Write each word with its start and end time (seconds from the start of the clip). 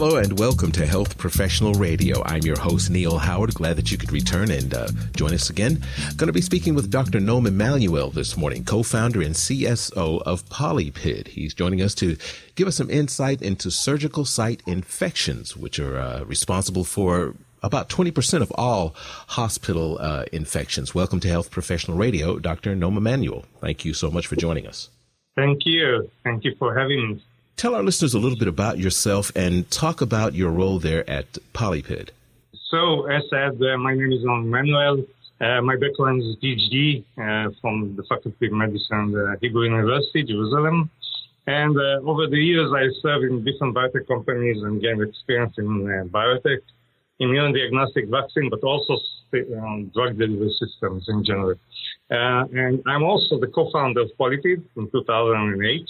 Hello 0.00 0.16
and 0.16 0.38
welcome 0.38 0.72
to 0.72 0.86
Health 0.86 1.18
Professional 1.18 1.74
Radio. 1.74 2.22
I'm 2.24 2.40
your 2.40 2.58
host, 2.58 2.88
Neil 2.88 3.18
Howard. 3.18 3.52
Glad 3.52 3.76
that 3.76 3.92
you 3.92 3.98
could 3.98 4.12
return 4.12 4.50
and 4.50 4.72
uh, 4.72 4.88
join 5.14 5.34
us 5.34 5.50
again. 5.50 5.84
Going 6.16 6.28
to 6.28 6.32
be 6.32 6.40
speaking 6.40 6.74
with 6.74 6.90
Dr. 6.90 7.20
Noam 7.20 7.46
Emanuel 7.46 8.08
this 8.08 8.34
morning, 8.34 8.64
co 8.64 8.82
founder 8.82 9.20
and 9.20 9.34
CSO 9.34 10.22
of 10.22 10.48
Polypid. 10.48 11.28
He's 11.28 11.52
joining 11.52 11.82
us 11.82 11.94
to 11.96 12.16
give 12.54 12.66
us 12.66 12.76
some 12.76 12.88
insight 12.88 13.42
into 13.42 13.70
surgical 13.70 14.24
site 14.24 14.62
infections, 14.66 15.54
which 15.54 15.78
are 15.78 15.98
uh, 15.98 16.24
responsible 16.24 16.84
for 16.84 17.34
about 17.62 17.90
20% 17.90 18.40
of 18.40 18.50
all 18.54 18.94
hospital 19.26 19.98
uh, 20.00 20.24
infections. 20.32 20.94
Welcome 20.94 21.20
to 21.20 21.28
Health 21.28 21.50
Professional 21.50 21.98
Radio, 21.98 22.38
Dr. 22.38 22.74
Noam 22.74 22.96
Emanuel. 22.96 23.44
Thank 23.60 23.84
you 23.84 23.92
so 23.92 24.10
much 24.10 24.26
for 24.26 24.36
joining 24.36 24.66
us. 24.66 24.88
Thank 25.36 25.66
you. 25.66 26.10
Thank 26.24 26.44
you 26.44 26.54
for 26.58 26.74
having 26.74 27.16
me. 27.16 27.22
Tell 27.60 27.74
our 27.74 27.82
listeners 27.82 28.14
a 28.14 28.18
little 28.18 28.38
bit 28.38 28.48
about 28.48 28.78
yourself 28.78 29.30
and 29.36 29.70
talk 29.70 30.00
about 30.00 30.34
your 30.34 30.50
role 30.50 30.78
there 30.78 31.04
at 31.10 31.30
Polypid. 31.52 32.08
So, 32.70 33.04
as 33.04 33.22
said, 33.28 33.60
uh, 33.62 33.76
my 33.76 33.92
name 33.92 34.12
is 34.12 34.24
Manuel. 34.24 35.04
Uh, 35.42 35.60
my 35.60 35.76
background 35.76 36.22
is 36.22 36.36
PhD 36.42 37.04
uh, 37.18 37.50
from 37.60 37.96
the 37.96 38.02
Faculty 38.08 38.46
of 38.46 38.52
Medicine 38.52 39.14
at 39.30 39.40
Hebrew 39.42 39.64
University, 39.64 40.22
Jerusalem. 40.22 40.88
And 41.46 41.76
uh, 41.76 42.10
over 42.10 42.28
the 42.28 42.38
years, 42.38 42.72
I 42.74 42.88
served 43.02 43.24
in 43.24 43.44
different 43.44 43.76
biotech 43.76 44.08
companies 44.08 44.62
and 44.62 44.80
gained 44.80 45.02
experience 45.02 45.52
in 45.58 45.66
uh, 45.66 46.04
biotech, 46.04 46.62
immunodiagnostic 47.20 48.08
vaccine, 48.08 48.48
but 48.48 48.60
also 48.62 48.96
um, 49.58 49.90
drug 49.92 50.16
delivery 50.16 50.56
systems 50.58 51.04
in 51.10 51.22
general. 51.26 51.56
Uh, 52.10 52.44
and 52.54 52.82
I'm 52.86 53.02
also 53.02 53.38
the 53.38 53.48
co-founder 53.48 54.00
of 54.00 54.10
Polypid 54.18 54.62
in 54.78 54.90
2008 54.90 55.86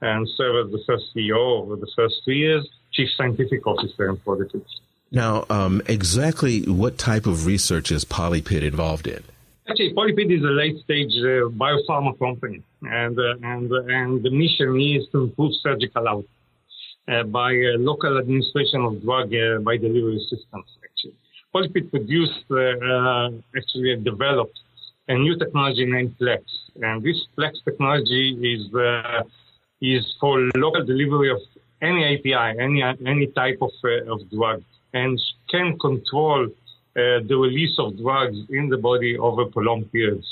and 0.00 0.28
served 0.36 0.68
as 0.68 0.72
the 0.72 0.82
first 0.86 1.04
CEO 1.14 1.62
over 1.62 1.76
the 1.76 1.90
first 1.96 2.16
two 2.24 2.32
years, 2.32 2.68
Chief 2.92 3.08
Scientific 3.16 3.66
Officer 3.66 4.08
in 4.08 4.16
Polypid. 4.18 4.64
Now, 5.10 5.44
um, 5.48 5.82
exactly 5.86 6.62
what 6.62 6.98
type 6.98 7.26
of 7.26 7.46
research 7.46 7.90
is 7.90 8.04
Polypid 8.04 8.62
involved 8.62 9.06
in? 9.06 9.22
Actually, 9.68 9.94
Polypid 9.94 10.34
is 10.34 10.42
a 10.42 10.52
late-stage 10.62 11.12
uh, 11.18 11.48
biopharma 11.50 12.18
company, 12.18 12.62
and 12.82 13.18
uh, 13.18 13.34
and 13.42 13.70
and 13.70 14.22
the 14.22 14.30
mission 14.30 14.80
is 14.80 15.06
to 15.12 15.24
improve 15.24 15.52
surgical 15.62 16.08
outcomes 16.08 16.28
uh, 17.08 17.22
by 17.24 17.50
uh, 17.52 17.78
local 17.78 18.18
administration 18.18 18.82
of 18.82 19.02
drug 19.02 19.32
uh, 19.34 19.58
by 19.60 19.76
delivery 19.76 20.20
systems. 20.30 20.66
Actually, 20.84 21.14
Polypid 21.54 21.90
produced, 21.90 22.44
uh, 22.50 23.30
actually 23.56 23.96
developed 23.96 24.58
a 25.08 25.14
new 25.14 25.38
technology 25.38 25.86
named 25.86 26.14
Plex, 26.20 26.42
and 26.82 27.02
this 27.02 27.26
Plex 27.36 27.52
technology 27.64 28.36
is 28.54 28.70
is 29.80 30.04
for 30.20 30.40
local 30.56 30.84
delivery 30.84 31.30
of 31.30 31.38
any 31.80 32.16
API, 32.16 32.58
any 32.60 32.82
any 32.82 33.26
type 33.28 33.58
of 33.60 33.70
uh, 33.84 34.12
of 34.12 34.28
drug, 34.30 34.62
and 34.94 35.20
can 35.50 35.78
control 35.78 36.46
uh, 36.46 37.20
the 37.28 37.36
release 37.36 37.78
of 37.78 37.96
drugs 37.96 38.36
in 38.50 38.68
the 38.68 38.76
body 38.76 39.16
over 39.18 39.44
prolonged 39.46 39.90
periods, 39.92 40.26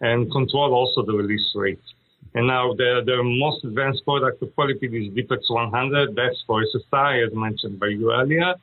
and 0.00 0.30
control 0.32 0.74
also 0.74 1.04
the 1.04 1.12
release 1.12 1.52
rate. 1.54 1.86
And 2.34 2.48
now 2.48 2.74
the, 2.74 3.02
the 3.04 3.22
most 3.22 3.64
advanced 3.64 4.04
product 4.04 4.42
of 4.42 4.50
Polypid 4.50 4.92
is 4.92 5.14
D-PLEX 5.14 5.48
100. 5.48 6.14
That's 6.14 6.42
for 6.46 6.62
SSI, 6.62 7.26
as 7.26 7.32
mentioned 7.34 7.80
by 7.80 7.86
you 7.86 8.12
earlier. 8.12 8.54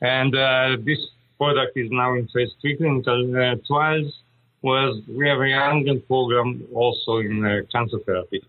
And 0.00 0.36
uh, 0.36 0.76
this 0.84 0.98
product 1.36 1.76
is 1.76 1.88
now 1.90 2.14
in 2.14 2.28
phase 2.28 2.50
three 2.60 2.76
clinical 2.76 3.36
uh, 3.36 3.56
trials, 3.66 4.12
whereas 4.60 4.96
we 5.08 5.28
have 5.28 5.40
a 5.40 5.48
young 5.48 6.00
program 6.06 6.64
also 6.72 7.18
in 7.18 7.44
uh, 7.44 7.62
cancer 7.72 7.98
therapy. 8.06 8.40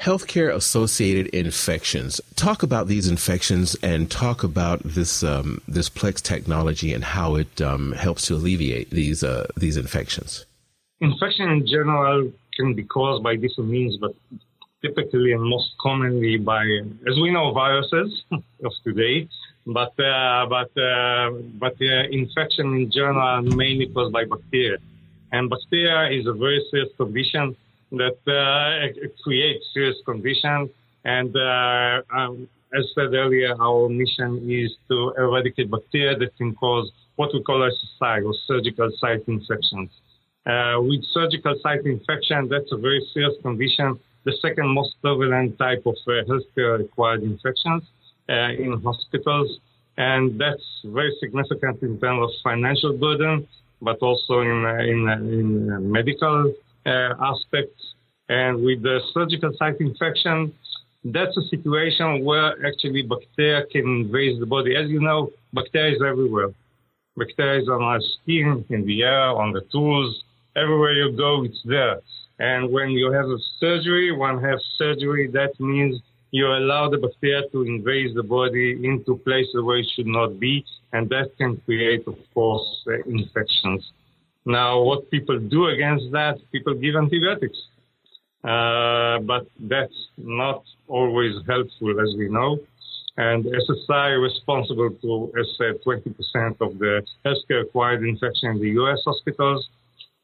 Healthcare 0.00 0.52
associated 0.52 1.28
infections. 1.28 2.20
Talk 2.36 2.62
about 2.62 2.88
these 2.88 3.08
infections 3.08 3.74
and 3.82 4.10
talk 4.10 4.42
about 4.42 4.80
this 4.82 5.22
um, 5.22 5.62
this 5.66 5.88
Plex 5.88 6.20
technology 6.20 6.92
and 6.92 7.04
how 7.04 7.36
it 7.36 7.60
um, 7.60 7.92
helps 7.92 8.26
to 8.26 8.34
alleviate 8.34 8.90
these 8.90 9.22
uh, 9.24 9.46
these 9.56 9.76
infections. 9.76 10.46
Infection 11.00 11.48
in 11.50 11.66
general 11.66 12.30
can 12.56 12.74
be 12.74 12.84
caused 12.84 13.22
by 13.22 13.36
different 13.36 13.70
means, 13.70 13.96
but 13.96 14.14
typically 14.84 15.32
and 15.32 15.42
most 15.42 15.70
commonly 15.80 16.36
by, 16.36 16.62
as 17.08 17.16
we 17.22 17.30
know, 17.30 17.52
viruses 17.52 18.22
of 18.32 18.72
today. 18.84 19.28
But 19.66 19.98
uh, 19.98 20.46
but 20.46 20.70
uh, 20.76 21.30
but 21.58 21.76
uh, 21.80 22.04
infection 22.10 22.66
in 22.74 22.90
general 22.90 23.42
mainly 23.42 23.86
caused 23.86 24.12
by 24.12 24.24
bacteria, 24.24 24.78
and 25.32 25.48
bacteria 25.48 26.18
is 26.18 26.26
a 26.26 26.34
very 26.34 26.62
serious 26.70 26.90
condition 26.98 27.56
that 27.98 28.18
uh, 28.26 29.10
creates 29.22 29.64
serious 29.72 29.96
conditions. 30.04 30.70
And 31.04 31.36
uh, 31.36 32.02
um, 32.16 32.48
as 32.76 32.84
said 32.94 33.14
earlier, 33.14 33.54
our 33.60 33.88
mission 33.88 34.50
is 34.50 34.72
to 34.88 35.14
eradicate 35.16 35.70
bacteria 35.70 36.16
that 36.18 36.36
can 36.36 36.54
cause 36.54 36.90
what 37.16 37.30
we 37.32 37.42
call 37.42 37.60
SSI 37.60 38.24
or 38.24 38.34
surgical 38.46 38.90
site 38.98 39.26
infections. 39.28 39.90
Uh, 40.46 40.76
with 40.80 41.02
surgical 41.12 41.54
site 41.62 41.84
infection, 41.86 42.48
that's 42.50 42.70
a 42.72 42.76
very 42.76 43.02
serious 43.14 43.34
condition, 43.42 43.98
the 44.24 44.32
second 44.42 44.68
most 44.68 44.94
prevalent 45.00 45.56
type 45.58 45.82
of 45.86 45.94
uh, 46.06 46.24
healthcare 46.28 46.80
acquired 46.80 47.22
infections 47.22 47.82
uh, 48.28 48.50
in 48.58 48.78
hospitals. 48.84 49.58
And 49.96 50.38
that's 50.40 50.64
very 50.84 51.14
significant 51.20 51.82
in 51.82 52.00
terms 52.00 52.24
of 52.24 52.30
financial 52.42 52.94
burden, 52.98 53.46
but 53.80 53.98
also 54.00 54.40
in, 54.40 54.64
uh, 54.66 54.82
in, 54.82 55.08
in 55.32 55.92
medical 55.92 56.52
aspects. 56.86 57.94
And 58.28 58.64
with 58.64 58.82
the 58.82 59.00
surgical 59.12 59.52
site 59.58 59.80
infection, 59.80 60.52
that's 61.04 61.36
a 61.36 61.42
situation 61.48 62.24
where 62.24 62.54
actually 62.66 63.02
bacteria 63.02 63.66
can 63.70 63.82
invade 63.82 64.40
the 64.40 64.46
body. 64.46 64.76
As 64.76 64.88
you 64.88 65.00
know, 65.00 65.30
bacteria 65.52 65.96
is 65.96 66.02
everywhere. 66.02 66.50
Bacteria 67.16 67.62
is 67.62 67.68
on 67.68 67.82
our 67.82 68.00
skin, 68.00 68.64
in 68.70 68.86
the 68.86 69.02
air, 69.02 69.28
on 69.28 69.52
the 69.52 69.60
tools. 69.70 70.24
Everywhere 70.56 70.92
you 70.92 71.16
go, 71.16 71.44
it's 71.44 71.60
there. 71.64 72.00
And 72.38 72.72
when 72.72 72.90
you 72.90 73.12
have 73.12 73.26
a 73.26 73.38
surgery, 73.60 74.10
one 74.12 74.42
has 74.42 74.60
surgery, 74.78 75.28
that 75.32 75.52
means 75.60 76.00
you 76.30 76.46
allow 76.46 76.88
the 76.90 76.98
bacteria 76.98 77.42
to 77.52 77.62
invade 77.62 78.16
the 78.16 78.22
body 78.22 78.72
into 78.82 79.18
places 79.18 79.54
where 79.62 79.78
it 79.78 79.86
should 79.94 80.06
not 80.06 80.40
be, 80.40 80.64
and 80.92 81.08
that 81.10 81.30
can 81.38 81.58
create, 81.64 82.06
of 82.08 82.16
course, 82.32 82.66
uh, 82.88 82.94
infections. 83.08 83.92
Now, 84.44 84.82
what 84.82 85.10
people 85.10 85.38
do 85.38 85.66
against 85.66 86.10
that, 86.12 86.38
people 86.52 86.74
give 86.74 86.96
antibiotics. 86.96 87.58
Uh, 88.44 89.20
but 89.20 89.46
that's 89.58 90.08
not 90.18 90.62
always 90.86 91.34
helpful, 91.48 91.98
as 91.98 92.14
we 92.18 92.28
know. 92.28 92.58
And 93.16 93.44
SSI 93.44 94.20
responsible 94.20 94.90
to, 94.90 95.32
as 95.40 95.46
I 95.54 95.72
said, 95.72 95.84
20% 95.86 96.60
of 96.60 96.78
the 96.78 97.02
healthcare 97.24 97.62
acquired 97.62 98.02
infection 98.02 98.50
in 98.50 98.60
the 98.60 98.70
U.S. 98.80 99.00
hospitals, 99.04 99.66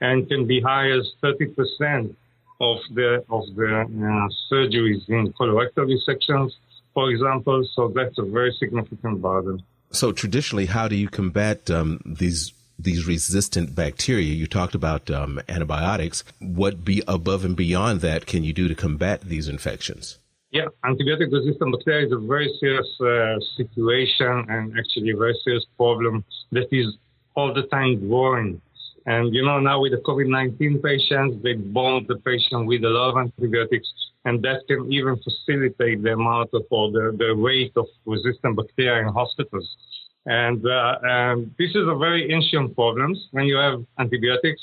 and 0.03 0.28
can 0.28 0.47
be 0.47 0.60
high 0.60 0.91
as 0.91 1.10
30% 1.22 2.14
of 2.60 2.76
the 2.94 3.25
of 3.30 3.44
the 3.56 3.80
uh, 3.80 4.53
surgeries 4.53 5.09
in 5.09 5.32
colorectal 5.32 5.86
resections, 5.88 6.50
for 6.92 7.10
example. 7.10 7.66
So 7.75 7.88
that's 7.88 8.19
a 8.19 8.25
very 8.25 8.54
significant 8.59 9.22
burden. 9.22 9.62
So 9.92 10.12
traditionally, 10.12 10.66
how 10.66 10.88
do 10.88 10.97
you 10.97 11.09
combat 11.09 11.70
um, 11.70 12.00
these 12.04 12.53
these 12.82 13.06
resistant 13.06 13.74
bacteria. 13.74 14.32
You 14.32 14.46
talked 14.46 14.74
about 14.74 15.10
um, 15.10 15.41
antibiotics. 15.48 16.24
What 16.38 16.84
be 16.84 17.02
above 17.06 17.44
and 17.44 17.56
beyond 17.56 18.00
that 18.00 18.26
can 18.26 18.44
you 18.44 18.52
do 18.52 18.68
to 18.68 18.74
combat 18.74 19.22
these 19.22 19.48
infections? 19.48 20.18
Yeah, 20.50 20.66
antibiotic 20.84 21.32
resistant 21.32 21.72
bacteria 21.72 22.06
is 22.06 22.12
a 22.12 22.18
very 22.18 22.52
serious 22.58 22.88
uh, 23.00 23.38
situation 23.56 24.46
and 24.48 24.76
actually 24.76 25.10
a 25.10 25.16
very 25.16 25.38
serious 25.44 25.64
problem 25.76 26.24
that 26.50 26.66
is 26.72 26.96
all 27.36 27.54
the 27.54 27.62
time 27.68 28.08
growing. 28.08 28.60
And 29.06 29.34
you 29.34 29.44
know, 29.44 29.60
now 29.60 29.80
with 29.80 29.92
the 29.92 29.98
COVID 29.98 30.28
19 30.28 30.83
patients, 30.83 31.42
they 31.42 31.54
bomb 31.54 32.06
the 32.06 32.16
patient 32.16 32.66
with 32.66 32.84
a 32.84 32.88
lot 32.88 33.10
of 33.10 33.16
antibiotics, 33.16 33.88
and 34.24 34.42
that 34.42 34.62
can 34.68 34.92
even 34.92 35.16
facilitate 35.18 36.03
the 36.03 36.12
amount 36.12 36.50
of 36.53 36.65
or 36.71 36.91
the, 36.91 37.16
the 37.16 37.34
rate 37.34 37.72
of 37.76 37.86
resistant 38.04 38.56
bacteria 38.56 39.06
in 39.06 39.15
hospitals. 39.15 39.68
And, 40.27 40.65
uh, 40.67 40.99
and 41.03 41.55
this 41.59 41.71
is 41.71 41.87
a 41.89 41.97
very 41.97 42.33
ancient 42.33 42.75
problem. 42.75 43.17
When 43.31 43.47
you 43.47 43.57
have 43.57 43.84
antibiotics, 43.99 44.61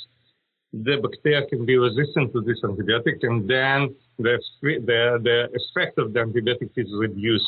the 0.74 0.98
bacteria 1.02 1.48
can 1.48 1.66
be 1.66 1.78
resistant 1.78 2.34
to 2.34 2.42
this 2.42 2.60
antibiotic, 2.64 3.24
and 3.24 3.50
then 3.50 3.96
the, 4.20 4.40
the, 4.62 5.20
the 5.24 5.50
effect 5.54 5.98
of 5.98 6.14
the 6.14 6.20
antibiotic 6.20 6.72
is 6.76 6.88
reduced. 6.94 7.48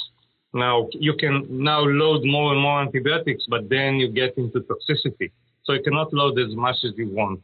Now, 0.54 0.88
you 0.94 1.14
can 1.14 1.46
now 1.50 1.82
load 1.82 2.24
more 2.26 2.54
and 2.54 2.62
more 2.62 2.82
antibiotics, 2.82 3.46
but 3.48 3.70
then 3.70 3.96
you 3.96 4.12
get 4.12 4.38
into 4.38 4.62
toxicity. 4.62 5.32
So 5.64 5.74
you 5.74 5.84
cannot 5.84 6.12
load 6.14 6.40
as 6.40 6.56
much 6.56 6.78
as 6.84 6.94
you 6.98 7.10
want. 7.10 7.42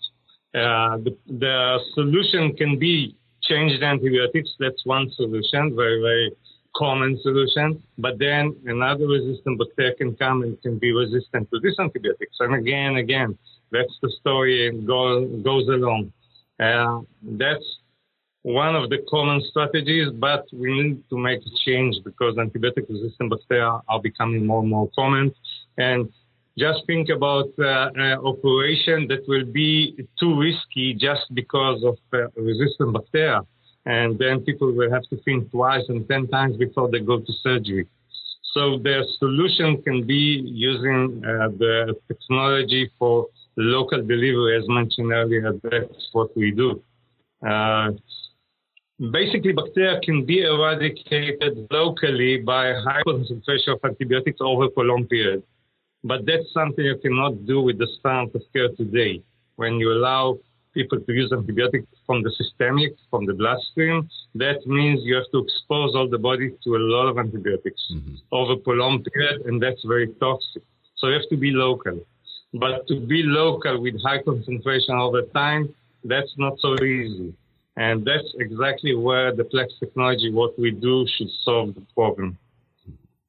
Uh, 0.56 0.98
the, 0.98 1.16
the 1.28 1.80
solution 1.94 2.56
can 2.56 2.80
be 2.80 3.16
change 3.44 3.80
the 3.80 3.86
antibiotics. 3.86 4.50
That's 4.60 4.84
one 4.86 5.12
solution, 5.12 5.76
very, 5.76 6.02
very 6.02 6.32
common 6.75 7.19
solution, 7.22 7.81
but 7.98 8.19
then 8.19 8.56
another 8.66 9.07
resistant 9.07 9.57
bacteria 9.60 9.95
can 9.95 10.16
come 10.16 10.44
and 10.44 10.62
can 10.62 10.77
be 10.77 10.92
resistant 10.92 11.50
to 11.51 11.60
this 11.60 11.75
antibiotics. 11.80 12.38
And 12.39 12.56
again, 12.56 12.95
again, 12.98 13.38
that's 13.72 13.98
the 14.01 14.12
story 14.19 14.72
go, 14.86 15.25
goes 15.44 15.68
along. 15.68 16.12
Uh, 16.60 17.01
that's 17.38 17.66
one 18.44 18.75
of 18.75 18.89
the 18.89 19.00
common 19.10 19.42
strategies, 19.50 20.10
but 20.13 20.45
we 20.54 20.83
need 20.83 21.10
to 21.10 21.18
make 21.18 21.39
a 21.39 21.50
change 21.66 21.95
because 22.04 22.36
antibiotic 22.36 22.88
resistant 22.89 23.31
bacteria 23.31 23.80
are 23.88 24.01
becoming 24.01 24.45
more 24.45 24.62
and 24.62 24.69
more 24.69 24.89
common. 24.95 25.33
And 25.78 26.10
just 26.57 26.86
think 26.88 27.10
about 27.10 27.50
uh, 27.60 27.89
uh, 27.98 28.18
operation 28.24 29.07
that 29.10 29.28
will 29.28 29.45
be 29.45 29.95
too 30.19 30.39
risky 30.39 30.94
just 30.94 31.24
because 31.33 31.83
of 31.83 31.98
uh, 32.13 32.28
resistant 32.36 32.94
bacteria. 32.94 33.42
And 33.86 34.18
then 34.18 34.42
people 34.42 34.72
will 34.74 34.92
have 34.92 35.04
to 35.10 35.18
think 35.24 35.52
twice 35.52 35.84
and 35.90 36.08
10 36.08 36.28
times 36.28 36.58
before 36.58 36.90
they 36.90 37.00
go 37.00 37.20
to 37.20 37.34
surgery. 37.44 37.88
So 38.54 38.80
the 38.80 39.06
solution 39.20 39.82
can 39.84 40.08
be 40.08 40.42
using 40.46 41.22
uh, 41.24 41.50
the 41.58 41.94
technology 42.08 42.90
for 42.98 43.28
local 43.58 44.02
delivery, 44.02 44.58
as 44.58 44.64
mentioned 44.68 45.12
earlier. 45.12 45.54
That's 45.62 46.10
what 46.14 46.36
we 46.38 46.52
do. 46.52 46.82
Uh, 47.46 47.92
basically, 49.12 49.52
bacteria 49.52 50.00
can 50.02 50.26
be 50.26 50.42
eradicated 50.44 51.68
locally 51.70 52.38
by 52.38 52.74
high 52.74 53.02
concentration 53.04 53.74
of 53.74 53.80
antibiotics 53.84 54.40
over 54.40 54.66
a 54.66 54.70
prolonged 54.70 55.10
period. 55.10 55.44
But 56.04 56.26
that's 56.26 56.52
something 56.54 56.86
you 56.86 56.98
cannot 57.02 57.46
do 57.46 57.62
with 57.62 57.78
the 57.78 57.88
standard 58.00 58.36
of 58.36 58.42
care 58.54 58.70
today. 58.70 59.22
When 59.58 59.76
you 59.76 59.92
allow 59.92 60.40
people 60.75 61.00
to 61.00 61.12
use 61.22 61.31
antibiotics 61.31 61.88
from 62.06 62.22
the 62.22 62.31
systemic, 62.39 62.92
from 63.10 63.25
the 63.25 63.33
bloodstream, 63.33 64.07
that 64.36 64.60
means 64.68 65.00
you 65.04 65.16
have 65.16 65.30
to 65.31 65.39
expose 65.39 65.95
all 65.95 66.07
the 66.07 66.19
body 66.30 66.48
to 66.63 66.69
a 66.75 66.81
lot 66.94 67.07
of 67.07 67.18
antibiotics 67.18 67.81
mm-hmm. 67.92 68.16
over 68.31 68.54
a 68.54 68.57
prolonged 68.57 69.07
period, 69.12 69.42
and 69.48 69.63
that's 69.63 69.83
very 69.86 70.10
toxic. 70.25 70.63
So 70.98 71.07
you 71.07 71.13
have 71.13 71.30
to 71.30 71.38
be 71.38 71.51
local. 71.51 71.98
But 72.54 72.88
to 72.89 73.00
be 73.00 73.24
local 73.24 73.81
with 73.81 73.95
high 74.04 74.22
concentration 74.22 74.95
the 75.18 75.27
time, 75.33 75.74
that's 76.04 76.33
not 76.38 76.54
so 76.60 76.72
easy. 76.83 77.33
And 77.78 78.06
that's 78.06 78.31
exactly 78.39 78.95
where 78.95 79.36
the 79.36 79.44
Plex 79.44 79.68
technology, 79.80 80.31
what 80.31 80.57
we 80.57 80.71
do, 80.71 81.06
should 81.16 81.31
solve 81.44 81.75
the 81.75 81.86
problem. 81.94 82.38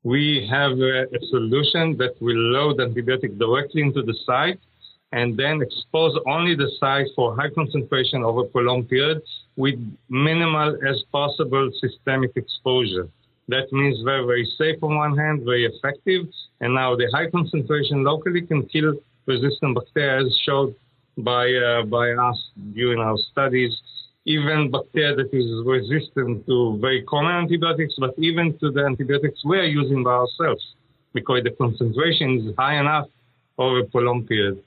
We 0.04 0.46
have 0.50 0.72
a, 0.78 1.02
a 1.18 1.20
solution 1.30 1.96
that 1.98 2.14
will 2.20 2.42
load 2.56 2.76
antibiotic 2.78 3.38
directly 3.38 3.82
into 3.82 4.02
the 4.02 4.16
site 4.24 4.60
and 5.12 5.36
then 5.36 5.62
expose 5.62 6.18
only 6.26 6.54
the 6.54 6.70
site 6.80 7.06
for 7.14 7.36
high 7.36 7.50
concentration 7.50 8.22
over 8.22 8.40
a 8.40 8.44
prolonged 8.44 8.88
period 8.88 9.22
with 9.56 9.76
minimal 10.08 10.76
as 10.86 11.02
possible 11.12 11.70
systemic 11.80 12.32
exposure. 12.36 13.08
That 13.48 13.72
means 13.72 14.02
very, 14.02 14.26
very 14.26 14.48
safe 14.58 14.82
on 14.82 14.96
one 14.96 15.16
hand, 15.16 15.44
very 15.44 15.64
effective. 15.64 16.26
And 16.60 16.74
now 16.74 16.96
the 16.96 17.08
high 17.12 17.30
concentration 17.30 18.02
locally 18.02 18.42
can 18.42 18.66
kill 18.66 18.94
resistant 19.26 19.76
bacteria 19.76 20.26
as 20.26 20.40
shown 20.44 20.74
by, 21.18 21.52
uh, 21.54 21.82
by 21.84 22.10
us 22.10 22.50
during 22.74 23.00
our 23.00 23.16
studies. 23.30 23.72
Even 24.24 24.72
bacteria 24.72 25.14
that 25.14 25.32
is 25.32 25.64
resistant 25.64 26.44
to 26.46 26.78
very 26.80 27.02
common 27.04 27.32
antibiotics, 27.32 27.94
but 27.98 28.14
even 28.18 28.58
to 28.58 28.72
the 28.72 28.84
antibiotics 28.84 29.40
we 29.44 29.56
are 29.58 29.64
using 29.64 30.02
by 30.02 30.10
ourselves, 30.10 30.74
because 31.14 31.44
the 31.44 31.50
concentration 31.50 32.40
is 32.40 32.56
high 32.58 32.80
enough 32.80 33.06
over 33.56 33.78
a 33.78 33.84
prolonged 33.84 34.26
period. 34.26 34.60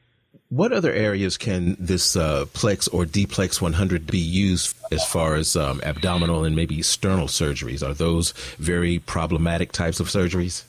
What 0.50 0.74
other 0.74 0.92
areas 0.92 1.38
can 1.38 1.76
this 1.80 2.16
uh, 2.16 2.46
Plex 2.54 2.92
or 2.92 3.06
D-Plex 3.06 3.62
100 3.62 4.08
be 4.08 4.18
used 4.18 4.76
as 4.92 5.06
far 5.06 5.36
as 5.36 5.56
um, 5.56 5.80
abdominal 5.84 6.44
and 6.44 6.56
maybe 6.56 6.82
sternal 6.82 7.28
surgeries? 7.28 7.88
Are 7.88 7.94
those 7.94 8.32
very 8.58 9.00
problematic 9.00 9.72
types 9.72 10.00
of 10.00 10.08
surgeries? 10.08 10.64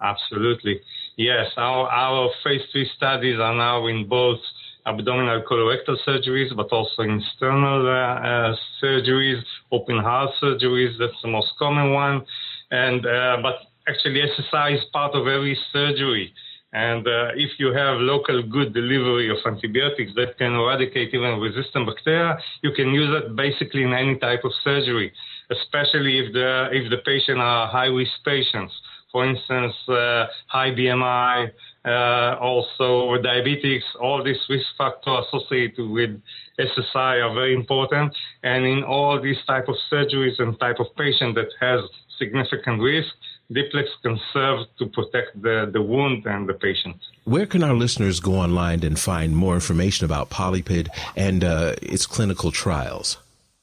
Absolutely. 0.00 0.80
Yes, 1.16 1.52
our, 1.56 1.88
our 1.88 2.30
phase 2.42 2.62
three 2.72 2.90
studies 2.96 3.38
are 3.38 3.54
now 3.54 3.86
in 3.86 4.08
both 4.08 4.40
abdominal 4.86 5.42
colorectal 5.42 5.96
surgeries, 6.06 6.54
but 6.56 6.68
also 6.72 7.02
in 7.02 7.22
sternal 7.36 7.86
uh, 7.86 7.90
uh, 7.90 8.56
surgeries, 8.82 9.42
open 9.70 9.98
heart 9.98 10.30
surgeries. 10.42 10.98
That's 10.98 11.20
the 11.22 11.28
most 11.28 11.52
common 11.58 11.92
one. 11.92 12.24
And 12.70 13.06
uh, 13.06 13.38
but 13.42 13.56
actually, 13.86 14.22
SSI 14.22 14.78
is 14.78 14.84
part 14.92 15.14
of 15.14 15.26
every 15.26 15.56
surgery. 15.72 16.32
And 16.72 17.06
uh, 17.06 17.36
if 17.36 17.50
you 17.58 17.72
have 17.72 17.98
local 18.00 18.42
good 18.42 18.72
delivery 18.72 19.30
of 19.30 19.36
antibiotics 19.44 20.12
that 20.16 20.38
can 20.38 20.54
eradicate 20.54 21.12
even 21.12 21.38
resistant 21.38 21.86
bacteria, 21.86 22.38
you 22.62 22.72
can 22.72 22.88
use 22.88 23.10
it 23.14 23.36
basically 23.36 23.82
in 23.82 23.92
any 23.92 24.16
type 24.16 24.40
of 24.44 24.52
surgery, 24.64 25.12
especially 25.50 26.18
if 26.18 26.32
the 26.32 26.68
if 26.72 26.90
the 26.90 26.98
patient 27.04 27.38
are 27.38 27.68
high 27.68 27.92
risk 27.92 28.12
patients 28.24 28.72
for 29.12 29.26
instance, 29.26 29.74
uh, 29.88 30.26
high 30.46 30.70
BMI, 30.70 31.50
uh, 31.84 32.38
also 32.40 33.20
diabetics, 33.22 33.84
all 34.00 34.24
these 34.24 34.40
risk 34.48 34.66
factors 34.78 35.26
associated 35.28 35.88
with 35.90 36.18
SSI 36.58 37.22
are 37.22 37.34
very 37.34 37.54
important. 37.54 38.14
And 38.42 38.64
in 38.64 38.82
all 38.82 39.20
these 39.20 39.36
type 39.46 39.68
of 39.68 39.76
surgeries 39.92 40.40
and 40.40 40.58
type 40.58 40.80
of 40.80 40.86
patient 40.96 41.34
that 41.34 41.48
has 41.60 41.80
significant 42.18 42.80
risk, 42.80 43.12
D-Plex 43.52 43.86
can 44.02 44.18
serve 44.32 44.66
to 44.78 44.86
protect 44.86 45.40
the, 45.40 45.70
the 45.72 45.80
wound 45.82 46.26
and 46.26 46.48
the 46.48 46.54
patient. 46.54 46.96
Where 47.24 47.46
can 47.46 47.62
our 47.62 47.74
listeners 47.74 48.18
go 48.20 48.34
online 48.34 48.82
and 48.84 48.98
find 48.98 49.36
more 49.36 49.54
information 49.54 50.04
about 50.04 50.28
PolyPid 50.30 50.88
and 51.16 51.44
uh, 51.44 51.76
its 51.82 52.06
clinical 52.06 52.50
trials? 52.50 53.18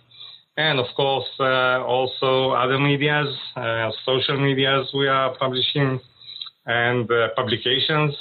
And 0.56 0.78
of 0.78 0.86
course, 0.94 1.26
uh, 1.40 1.82
also 1.82 2.52
other 2.52 2.78
medias, 2.78 3.36
uh, 3.56 3.90
social 4.06 4.38
medias 4.38 4.88
we 4.94 5.08
are 5.08 5.34
publishing 5.36 5.98
and 6.66 7.10
uh, 7.10 7.30
publications. 7.36 8.16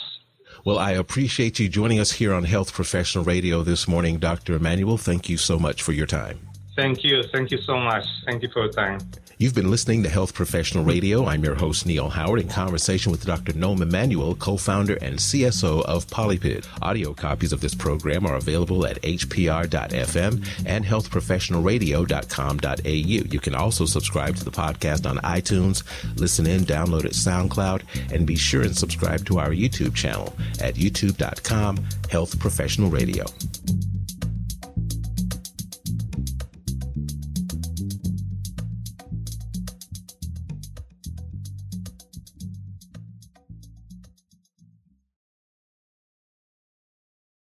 Well, 0.66 0.80
I 0.80 0.92
appreciate 0.92 1.60
you 1.60 1.68
joining 1.68 2.00
us 2.00 2.13
here 2.13 2.34
on 2.34 2.45
Health 2.45 2.74
Professional 2.74 3.24
Radio 3.24 3.63
this 3.63 3.88
morning, 3.88 4.18
Dr. 4.18 4.56
Emanuel. 4.56 4.98
Thank 4.98 5.30
you 5.30 5.38
so 5.38 5.60
much 5.60 5.81
for 5.81 5.92
your 5.92 6.07
time. 6.07 6.40
Thank 6.75 7.04
you. 7.04 7.24
Thank 7.31 7.51
you 7.51 7.60
so 7.60 7.78
much. 7.78 8.06
Thank 8.25 8.44
you 8.44 8.50
for 8.50 8.63
your 8.63 8.72
time. 8.72 9.00
You've 9.39 9.56
been 9.56 9.71
listening 9.71 10.03
to 10.03 10.09
Health 10.09 10.33
Professional 10.33 10.83
Radio. 10.83 11.25
I'm 11.25 11.44
your 11.44 11.56
host, 11.56 11.88
Neil 11.88 12.09
Howard, 12.09 12.39
in 12.39 12.47
conversation 12.47 13.12
with 13.12 13.25
Dr. 13.25 13.53
Noam 13.53 13.81
Emanuel, 13.81 14.35
co-founder 14.35 14.95
and 15.01 15.18
CSO 15.18 15.83
of 15.85 16.06
Polypid. 16.07 16.68
Audio 16.81 17.13
copies 17.13 17.51
of 17.51 17.59
this 17.59 17.74
program 17.74 18.27
are 18.27 18.35
available 18.35 18.85
at 18.85 19.01
hpr.fm 19.01 20.47
and 20.65 20.85
healthprofessionalradio.com.au. 20.85 22.89
You 22.89 23.39
can 23.39 23.56
also 23.56 23.85
subscribe 23.85 24.35
to 24.35 24.45
the 24.45 24.51
podcast 24.51 25.09
on 25.09 25.18
iTunes, 25.18 25.83
listen 26.18 26.45
in, 26.45 26.62
download 26.62 27.06
it 27.06 27.13
SoundCloud, 27.13 28.13
and 28.13 28.28
be 28.28 28.35
sure 28.35 28.61
and 28.61 28.78
subscribe 28.78 29.25
to 29.25 29.40
our 29.40 29.49
YouTube 29.49 29.95
channel 29.95 30.35
at 30.61 30.75
youtube.com 30.75 31.83
Health 32.09 32.40
Professional 32.40 32.92
Radio. 32.92 33.25